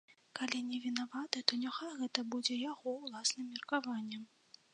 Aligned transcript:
Калі 0.37 0.61
не 0.69 0.77
вінаваты, 0.85 1.43
то 1.51 1.59
няхай 1.65 1.91
гэта 1.99 2.25
будзе 2.37 2.59
яго 2.63 2.95
ўласным 3.05 3.47
меркаваннем. 3.53 4.27